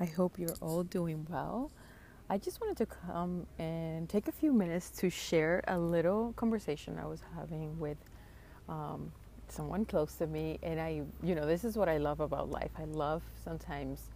[0.00, 1.70] I hope you're all doing well.
[2.30, 6.98] I just wanted to come and take a few minutes to share a little conversation
[7.02, 7.96] I was having with
[8.68, 9.10] um,
[9.48, 10.58] someone close to me.
[10.62, 12.70] And I, you know, this is what I love about life.
[12.78, 14.10] I love sometimes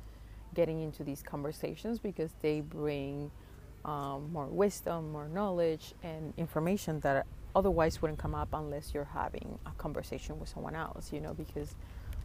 [0.55, 3.31] getting into these conversations because they bring
[3.85, 7.27] um, more wisdom, more knowledge, and information that
[7.57, 11.75] otherwise wouldn't come up unless you're having a conversation with someone else, you know, because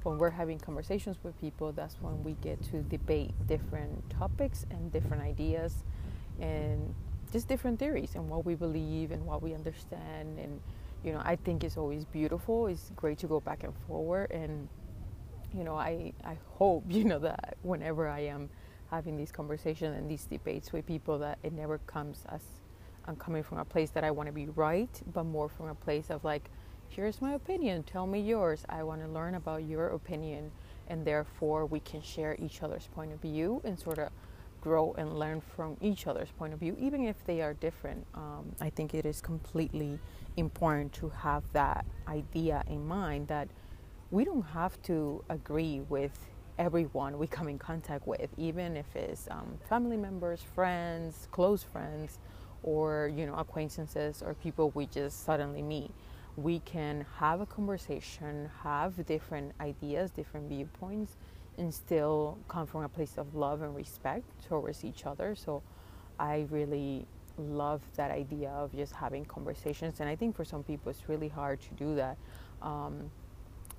[0.04, 4.92] when we're having conversations with people, that's when we get to debate different topics and
[4.92, 5.84] different ideas
[6.40, 6.94] and
[7.32, 10.40] just different theories and what we believe and what we understand.
[10.40, 10.62] And,
[11.04, 12.68] you know, I think it's always beautiful.
[12.68, 14.32] It's great to go back and forward.
[14.32, 14.68] And,
[15.54, 18.50] you know, I, I hope, you know, that whenever I am
[18.90, 22.42] having these conversations and these debates with people, that it never comes as
[23.06, 25.76] I'm coming from a place that I want to be right, but more from a
[25.76, 26.50] place of like,
[26.98, 28.66] here's my opinion, tell me yours.
[28.70, 30.50] I want to learn about your opinion,
[30.88, 34.10] and therefore we can share each other's point of view and sort of
[34.62, 38.04] grow and learn from each other's point of view, even if they are different.
[38.16, 40.00] Um, I think it is completely
[40.38, 43.48] important to have that idea in mind that
[44.10, 46.18] we don't have to agree with
[46.58, 52.18] everyone we come in contact with, even if it's um, family members, friends, close friends,
[52.64, 55.92] or you know acquaintances or people we just suddenly meet
[56.38, 61.18] we can have a conversation, have different ideas, different viewpoints,
[61.58, 65.36] and still come from a place of love and respect towards each other.
[65.36, 65.64] So
[66.20, 67.08] I really
[67.40, 70.00] love that idea of just having conversations.
[70.00, 72.18] And I think for some people it's really hard to do that.
[72.62, 73.10] Um,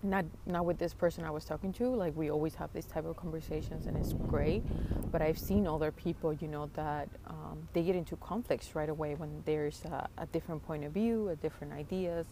[0.03, 1.89] not not with this person I was talking to.
[1.89, 4.63] Like we always have these type of conversations, and it's great.
[5.11, 9.15] But I've seen other people, you know, that um, they get into conflicts right away
[9.17, 12.27] when there's a, a different point of view, a different ideas,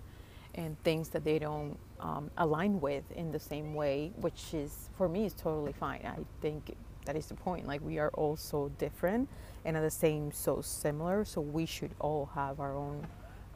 [0.57, 5.09] and things that they don't um, align with in the same way, which is for
[5.09, 6.01] me is totally fine.
[6.05, 6.75] I think
[7.05, 7.67] that is the point.
[7.67, 9.29] Like we are all so different
[9.65, 13.07] and at the same so similar, so we should all have our own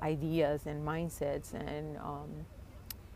[0.02, 2.30] ideas and mindsets and um,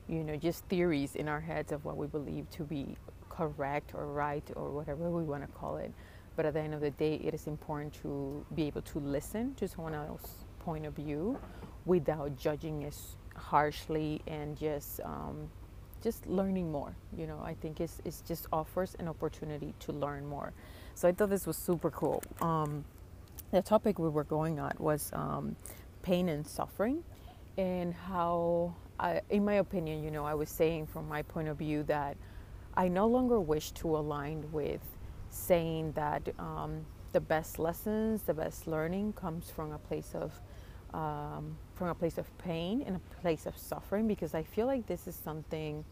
[0.06, 2.96] you know just theories in our heads of what we believe to be
[3.30, 5.92] correct or right or whatever we want to call it.
[6.36, 9.54] But at the end of the day, it is important to be able to listen
[9.54, 11.38] to someone else's point of view
[11.84, 12.96] without judging it
[13.36, 15.48] harshly and just um,
[16.04, 16.94] just learning more.
[17.16, 20.52] You know, I think it's, it's just offers an opportunity to learn more.
[20.94, 22.22] So I thought this was super cool.
[22.40, 22.84] Um,
[23.50, 25.56] the topic we were going at was um,
[26.02, 27.02] pain and suffering,
[27.56, 31.56] and how, I, in my opinion, you know, I was saying from my point of
[31.56, 32.16] view that
[32.76, 34.82] I no longer wish to align with
[35.30, 40.40] saying that um, the best lessons, the best learning comes from a place of
[40.94, 44.86] um, from a place of pain and a place of suffering because I feel like
[44.86, 45.84] this is something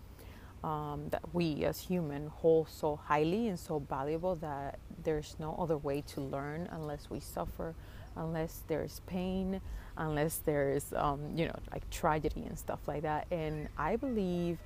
[0.62, 5.76] um, that we as human hold so highly and so valuable that there's no other
[5.76, 7.74] way to learn unless we suffer,
[8.14, 9.60] unless there's pain,
[9.96, 13.26] unless there's um, you know like tragedy and stuff like that.
[13.32, 14.58] And I believe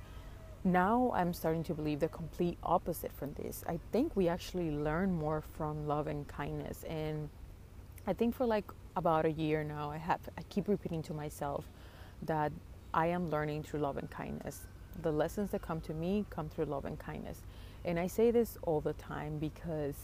[0.63, 3.63] now I'm starting to believe the complete opposite from this.
[3.67, 7.27] I think we actually learn more from love and kindness and
[8.05, 11.65] I think for like about a year now, I have I keep repeating to myself
[12.23, 12.51] that
[12.93, 14.61] I am learning through love and kindness.
[15.03, 17.43] The lessons that come to me come through love and kindness.
[17.85, 19.95] And I say this all the time because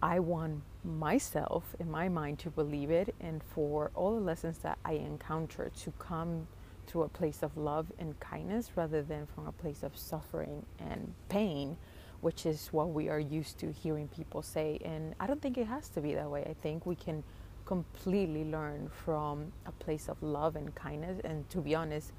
[0.00, 4.78] I want myself in my mind to believe it and for all the lessons that
[4.84, 6.46] I encounter to come
[6.86, 11.12] through a place of love and kindness rather than from a place of suffering and
[11.28, 11.76] pain
[12.20, 14.78] which is what we are used to hearing people say.
[14.84, 16.46] And I don't think it has to be that way.
[16.48, 17.24] I think we can
[17.72, 21.18] completely learn from a place of love and kindness.
[21.24, 22.12] And to be honest,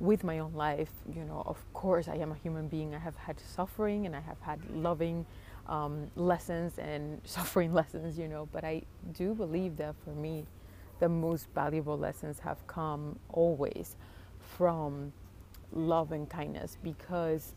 [0.00, 2.96] with my own life, you know, of course, I am a human being.
[2.96, 5.24] I have had suffering and I have had loving
[5.68, 10.46] um, lessons and suffering lessons, you know, but I do believe that for me,
[10.98, 13.94] the most valuable lessons have come always
[14.40, 15.12] from
[15.70, 17.54] love and kindness because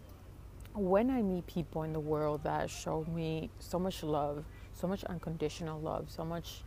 [0.75, 5.03] when I meet people in the world that show me so much love, so much
[5.05, 6.61] unconditional love, so much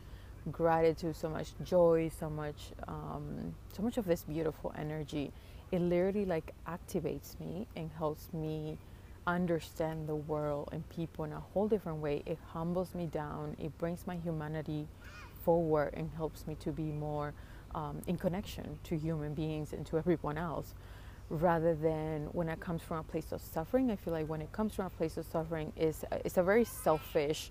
[0.51, 5.33] gratitude, so much joy, so much, um, so much of this beautiful energy,
[5.73, 8.79] it literally like activates me and helps me
[9.27, 12.23] understand the world and people in a whole different way.
[12.27, 14.87] It humbles me down, it brings my humanity
[15.45, 17.33] forward, and helps me to be more
[17.75, 20.75] um, in connection to human beings and to everyone else.
[21.31, 24.53] Rather than when it comes from a place of suffering, I feel like when it
[24.53, 27.51] comes from a place of suffering, is it's a very selfish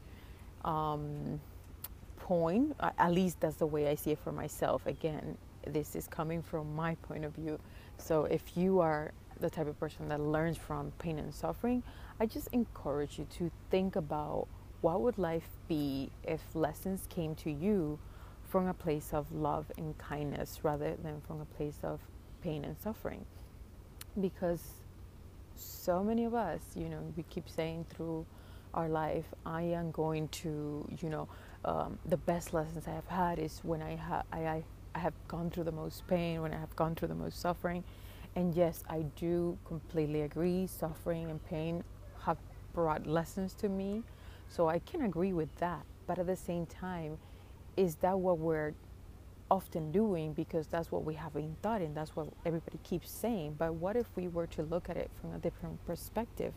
[0.63, 1.41] um,
[2.23, 2.73] point.
[2.79, 4.85] Uh, at least that's the way I see it for myself.
[4.85, 5.37] Again,
[5.67, 7.59] this is coming from my point of view.
[7.97, 11.83] So if you are the type of person that learns from pain and suffering,
[12.19, 14.47] I just encourage you to think about
[14.81, 17.99] what would life be if lessons came to you
[18.49, 21.99] from a place of love and kindness rather than from a place of
[22.41, 23.25] pain and suffering.
[24.19, 24.61] Because
[25.55, 28.25] so many of us, you know, we keep saying through
[28.73, 31.27] our life, I am going to, you know,
[31.65, 34.63] um, the best lessons I have had is when I, ha- I, I,
[34.95, 37.83] I have gone through the most pain, when I have gone through the most suffering.
[38.35, 40.67] And yes, I do completely agree.
[40.67, 41.83] Suffering and pain
[42.25, 42.37] have
[42.73, 44.03] brought lessons to me.
[44.49, 45.83] So I can agree with that.
[46.07, 47.17] But at the same time,
[47.77, 48.73] is that what we're
[49.49, 53.55] often doing because that's what we have been taught and that's what everybody keeps saying?
[53.57, 56.53] But what if we were to look at it from a different perspective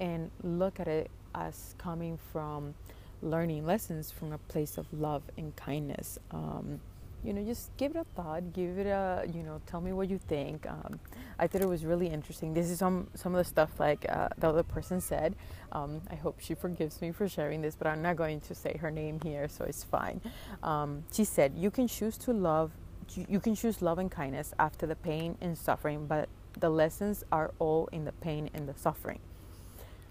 [0.00, 2.74] and look at it as coming from
[3.22, 6.18] learning lessons from a place of love and kindness?
[6.30, 6.80] Um,
[7.24, 10.10] you know, just give it a thought, give it a, you know, tell me what
[10.10, 10.66] you think.
[10.66, 10.98] Um,
[11.38, 12.52] I thought it was really interesting.
[12.52, 15.36] This is some some of the stuff like uh, the other person said.
[15.70, 18.76] Um, I hope she forgives me for sharing this, but I'm not going to say
[18.78, 20.20] her name here, so it's fine.
[20.62, 22.72] Um, she said, "You can choose to love,
[23.14, 26.28] you can choose love and kindness after the pain and suffering, but
[26.58, 29.20] the lessons are all in the pain and the suffering."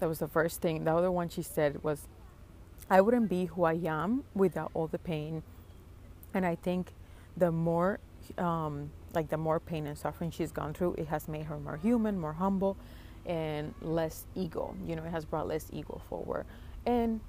[0.00, 0.84] That was the first thing.
[0.84, 2.08] The other one she said was,
[2.90, 5.42] "I wouldn't be who I am without all the pain,"
[6.34, 6.92] and I think
[7.36, 8.00] the more
[8.38, 11.76] um, like the more pain and suffering she's gone through, it has made her more
[11.76, 12.76] human, more humble,
[13.26, 14.74] and less ego.
[14.86, 16.46] You know, it has brought less ego forward.
[16.86, 17.20] And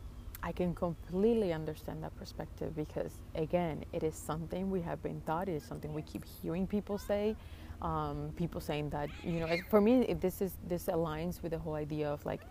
[0.41, 5.49] I can completely understand that perspective because, again, it is something we have been taught.
[5.49, 7.35] It is something we keep hearing people say.
[7.81, 11.59] Um, people saying that, you know, for me, if this is this aligns with the
[11.59, 12.41] whole idea of like,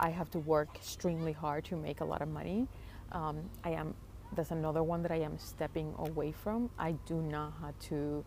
[0.00, 2.68] I have to work extremely hard to make a lot of money.
[3.12, 3.94] Um, I am
[4.34, 6.70] that's another one that I am stepping away from.
[6.78, 8.24] I do not have to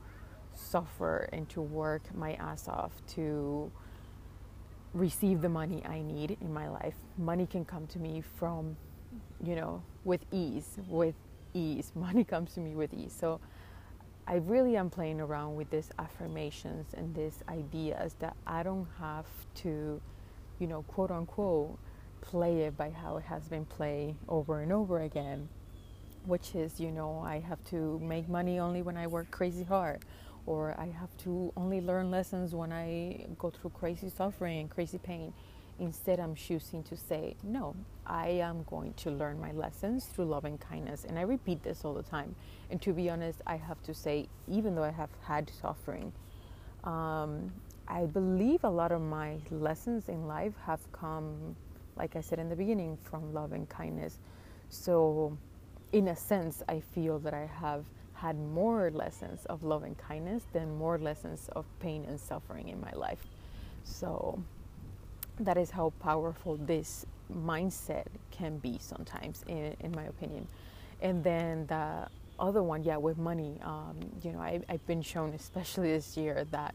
[0.54, 3.72] suffer and to work my ass off to
[4.94, 6.96] receive the money I need in my life.
[7.18, 8.76] Money can come to me from,
[9.44, 11.16] you know, with ease, with
[11.54, 11.92] ease.
[11.96, 13.16] Money comes to me with ease.
[13.18, 13.40] So
[14.28, 19.26] I really am playing around with these affirmations and these ideas that I don't have
[19.56, 20.02] to,
[20.62, 21.80] you know, quote unquote,
[22.22, 25.50] play it by how it has been played over and over again
[26.26, 30.04] which is, you know, I have to make money only when I work crazy hard,
[30.46, 34.98] or I have to only learn lessons when I go through crazy suffering and crazy
[34.98, 35.34] pain.
[35.80, 37.76] Instead, I'm choosing to say, no,
[38.06, 41.06] I am going to learn my lessons through love and kindness.
[41.08, 42.36] And I repeat this all the time.
[42.70, 46.14] And to be honest, I have to say, even though I have had suffering,
[46.84, 47.52] um,
[47.92, 51.58] I believe a lot of my lessons in life have come,
[51.98, 54.20] like I said in the beginning, from love and kindness.
[54.70, 55.38] So
[55.92, 57.84] in a sense, I feel that I have
[58.14, 62.80] had more lessons of love and kindness than more lessons of pain and suffering in
[62.80, 63.26] my life.
[63.84, 64.42] So
[65.42, 70.48] that is how powerful this mindset can be sometimes, in, in my opinion.
[71.02, 72.08] And then the
[72.40, 76.46] other one, yeah, with money, um, you know, I, have been shown, especially this year,
[76.52, 76.74] that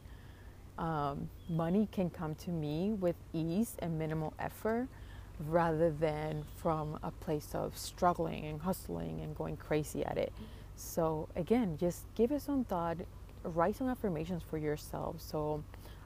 [0.78, 4.88] um, money can come to me with ease and minimal effort
[5.48, 10.32] rather than from a place of struggling and hustling and going crazy at it.
[10.76, 12.98] So, again, just give it some thought,
[13.42, 15.20] write some affirmations for yourself.
[15.20, 15.62] So,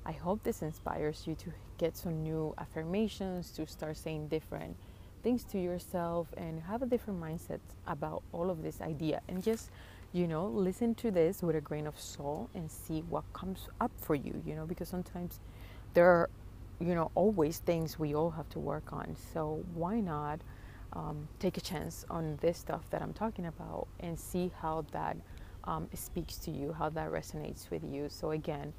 [0.06, 4.76] I hope this inspires you to get some new affirmations, to start saying different
[5.22, 9.20] things to yourself, and have a different mindset about all of this idea.
[9.28, 9.70] And just,
[10.12, 13.92] you know, listen to this with a grain of salt and see what comes up
[13.96, 15.40] for you, you know, because sometimes
[15.94, 16.30] there are
[16.80, 19.14] you know, always things we all have to work on.
[19.32, 20.40] So why not
[20.94, 25.16] um, take a chance on this stuff that I'm talking about and see how that
[25.64, 28.08] um, speaks to you, how that resonates with you.
[28.08, 28.72] So again,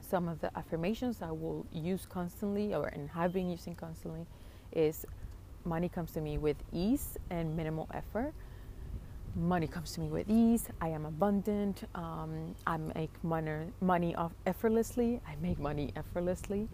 [0.00, 4.26] some of the affirmations I will use constantly or and have been using constantly
[4.72, 5.06] is
[5.64, 8.34] money comes to me with ease and minimal effort.
[9.36, 10.68] Money comes to me with ease.
[10.80, 11.84] I am abundant.
[11.94, 15.20] Um, I make money, money off effortlessly.
[15.26, 16.68] I make money effortlessly.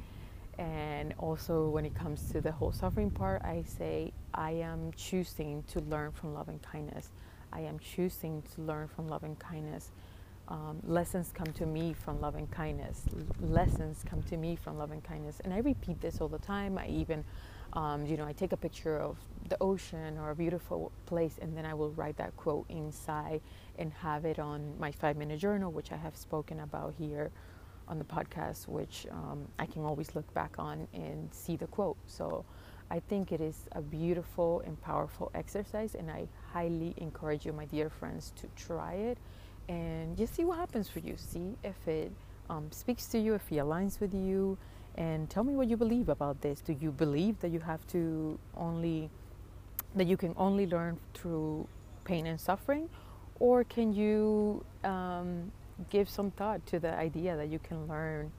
[0.59, 5.63] And also, when it comes to the whole suffering part, I say, I am choosing
[5.73, 7.11] to learn from love and kindness.
[7.53, 9.91] I am choosing to learn from love and kindness.
[10.49, 13.05] um, lessons come to me from love and kindness.
[13.41, 15.41] lessons come to me from love and kindness.
[15.45, 16.77] And I repeat this all the time.
[16.77, 17.25] I even,
[17.73, 19.17] um, you know, I take a picture of
[19.49, 23.41] the ocean or a beautiful place and then I will write that quote inside
[23.79, 27.31] and have it on my five minute journal, which I have spoken about here
[27.89, 31.97] on the podcast, which um, I can always look back on and see the quote.
[32.07, 32.45] So
[32.91, 37.65] I think it is a beautiful and powerful exercise, and I highly encourage you, my
[37.67, 39.19] dear friends, to try it
[39.69, 41.15] and just see what happens for you.
[41.17, 42.11] See if it
[42.49, 44.59] um, speaks to you, if it aligns with you,
[45.01, 46.61] and tell me what you believe about this.
[46.61, 49.09] Do you believe that you have to only
[49.95, 51.67] that you can only learn through
[52.05, 52.89] pain and suffering,
[53.41, 55.51] or can you um,
[55.89, 58.31] give some thought to the idea that you can learn?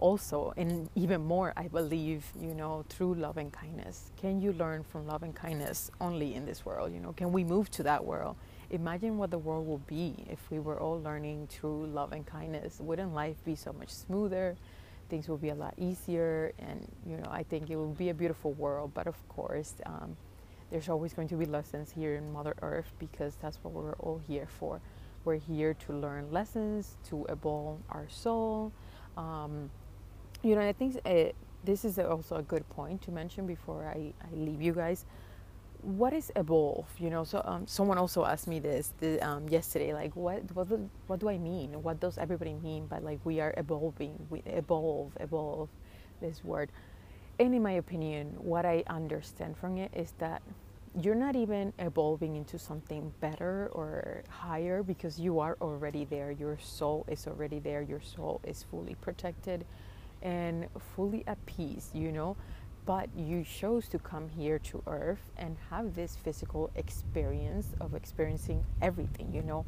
[0.00, 4.10] also and even more i believe you know through love and kindness?
[4.16, 6.90] Can you learn from love and kindness only in this world?
[6.94, 8.36] You know can we move to that world?
[8.70, 12.80] Imagine what the world would be if we were all learning through love and kindness.
[12.80, 14.56] Wouldn't life be so much smoother
[15.10, 18.14] things will be a lot easier and you know i think it will be a
[18.14, 20.16] beautiful world but of course um,
[20.70, 24.20] there's always going to be lessons here in mother earth because that's what we're all
[24.26, 24.80] here for
[25.24, 28.72] we're here to learn lessons to evolve our soul
[29.16, 29.70] um,
[30.42, 31.32] you know, I think uh,
[31.64, 35.04] this is also a good point to mention before I, I leave you guys.
[35.82, 36.88] What is evolve?
[36.98, 39.94] You know, so um, someone also asked me this the, um, yesterday.
[39.94, 41.82] Like, what what do, what do I mean?
[41.82, 44.26] What does everybody mean by like we are evolving?
[44.30, 45.68] We evolve, evolve,
[46.20, 46.70] this word.
[47.38, 50.42] And in my opinion, what I understand from it is that
[51.00, 56.30] you're not even evolving into something better or higher because you are already there.
[56.32, 57.80] Your soul is already there.
[57.80, 59.64] Your soul is fully protected
[60.22, 62.36] and fully at peace, you know.
[62.90, 68.64] But you chose to come here to earth and have this physical experience of experiencing
[68.82, 69.64] everything, you know,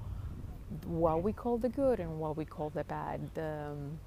[0.86, 4.00] what we call the good and what we call the bad, the, um,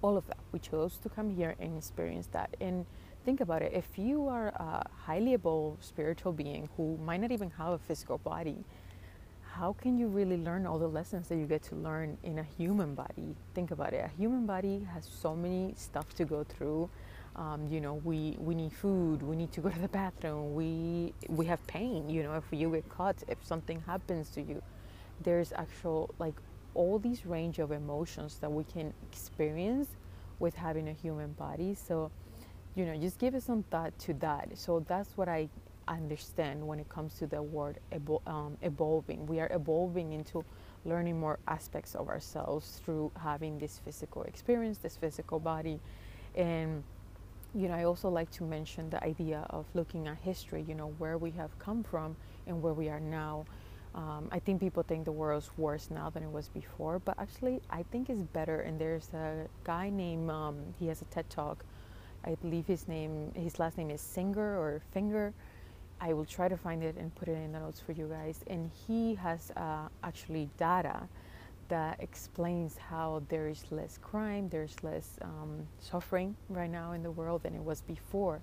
[0.00, 0.36] all of that.
[0.52, 2.56] We chose to come here and experience that.
[2.60, 2.86] And
[3.24, 7.50] think about it if you are a highly evolved spiritual being who might not even
[7.58, 8.64] have a physical body,
[9.42, 12.44] how can you really learn all the lessons that you get to learn in a
[12.44, 13.34] human body?
[13.54, 14.04] Think about it.
[14.04, 16.88] A human body has so many stuff to go through.
[17.36, 19.22] Um, you know, we, we need food.
[19.22, 20.54] We need to go to the bathroom.
[20.54, 22.08] We we have pain.
[22.08, 24.62] You know, if you get cut, if something happens to you,
[25.22, 26.34] there's actual like
[26.74, 29.88] all these range of emotions that we can experience
[30.38, 31.74] with having a human body.
[31.74, 32.10] So,
[32.74, 34.56] you know, just give it some thought to that.
[34.56, 35.48] So that's what I
[35.88, 39.26] understand when it comes to the word evol- um, evolving.
[39.26, 40.44] We are evolving into
[40.84, 45.80] learning more aspects of ourselves through having this physical experience, this physical body.
[46.34, 46.82] And,
[47.56, 50.94] you know, I also like to mention the idea of looking at history, you know,
[50.98, 53.46] where we have come from and where we are now.
[53.94, 57.62] Um, I think people think the world's worse now than it was before, but actually,
[57.70, 58.60] I think it's better.
[58.60, 61.64] And there's a guy named, um, he has a TED Talk.
[62.24, 65.32] I believe his name, his last name is Singer or Finger
[66.00, 68.40] I will try to find it and put it in the notes for you guys.
[68.46, 71.08] And he has uh, actually data
[71.68, 77.10] that explains how there is less crime, there's less um, suffering right now in the
[77.10, 78.40] world than it was before.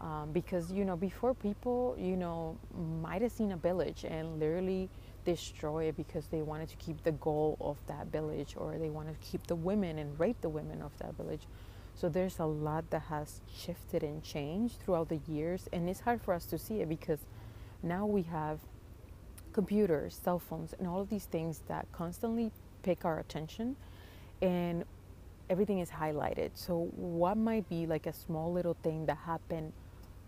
[0.00, 2.56] Um, because you know, before people, you know,
[3.02, 4.88] might have seen a village and literally
[5.24, 9.20] destroy it because they wanted to keep the goal of that village, or they wanted
[9.20, 11.46] to keep the women and rape the women of that village.
[11.94, 16.22] So there's a lot that has shifted and changed throughout the years, and it's hard
[16.22, 17.18] for us to see it because
[17.82, 18.60] now we have
[19.52, 22.50] computers, cell phones, and all of these things that constantly
[22.82, 23.76] pick our attention,
[24.40, 24.84] and
[25.48, 26.50] everything is highlighted.
[26.54, 29.72] So, what might be like a small little thing that happened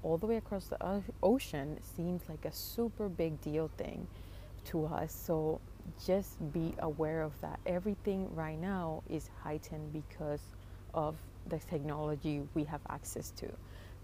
[0.02, 4.06] all the way across the ocean seems like a super big deal thing
[4.64, 5.12] to us.
[5.12, 5.60] So,
[6.04, 7.58] just be aware of that.
[7.66, 10.40] Everything right now is heightened because
[10.94, 11.16] of
[11.48, 13.48] the technology we have access to.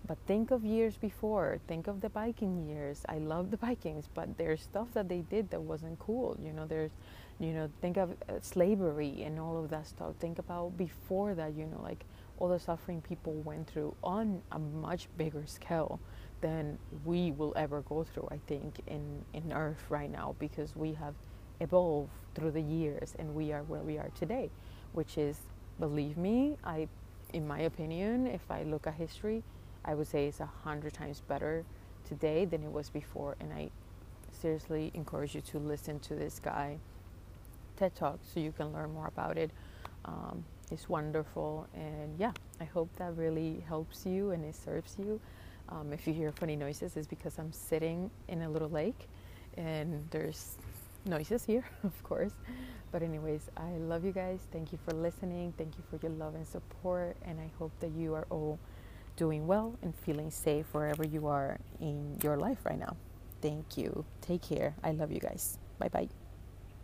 [0.07, 1.59] But think of years before.
[1.67, 3.03] Think of the Viking years.
[3.09, 6.37] I love the Vikings, but there's stuff that they did that wasn't cool.
[6.43, 6.93] You know, there's,
[7.39, 10.15] you know, think of uh, slavery and all of that stuff.
[10.21, 11.55] Think about before that.
[11.55, 12.05] You know, like
[12.39, 16.01] all the suffering people went through on a much bigger scale
[16.41, 18.29] than we will ever go through.
[18.31, 21.15] I think in in Earth right now because we have
[21.61, 24.51] evolved through the years and we are where we are today,
[24.93, 25.39] which is,
[25.79, 26.89] believe me, I
[27.35, 29.43] in my opinion, if I look at history,
[29.89, 31.65] I would say it's a hundred times better
[32.07, 33.37] today than it was before.
[33.41, 33.71] And I
[34.31, 36.77] seriously encourage you to listen to this guy
[37.79, 39.51] TED Talk so you can learn more about it.
[40.05, 45.19] Um, it's wonderful, and yeah, I hope that really helps you and it serves you.
[45.71, 49.09] Um, if you hear funny noises, it's because I'm sitting in a little lake,
[49.57, 50.57] and there's
[51.07, 52.33] noises here, of course.
[52.93, 54.41] But, anyways, I love you guys.
[54.51, 55.53] Thank you for listening.
[55.59, 57.17] Thank you for your love and support.
[57.23, 58.59] And I hope that you are all
[59.19, 62.97] doing well and feeling safe wherever you are in your life right now.
[63.43, 64.05] Thank you.
[64.23, 64.75] Take care.
[64.83, 65.59] I love you guys.
[65.79, 66.18] Bye bye.